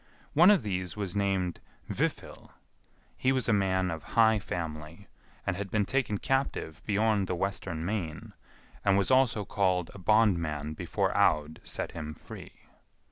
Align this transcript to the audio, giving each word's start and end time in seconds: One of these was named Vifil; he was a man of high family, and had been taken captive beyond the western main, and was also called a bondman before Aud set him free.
One 0.33 0.49
of 0.49 0.63
these 0.63 0.97
was 0.97 1.15
named 1.15 1.61
Vifil; 1.87 2.49
he 3.15 3.31
was 3.31 3.47
a 3.47 3.53
man 3.53 3.91
of 3.91 4.01
high 4.17 4.39
family, 4.39 5.07
and 5.45 5.55
had 5.55 5.69
been 5.69 5.85
taken 5.85 6.17
captive 6.17 6.81
beyond 6.87 7.27
the 7.27 7.35
western 7.35 7.85
main, 7.85 8.33
and 8.83 8.97
was 8.97 9.11
also 9.11 9.45
called 9.45 9.91
a 9.93 9.99
bondman 9.99 10.73
before 10.73 11.15
Aud 11.15 11.61
set 11.63 11.91
him 11.91 12.15
free. 12.15 12.61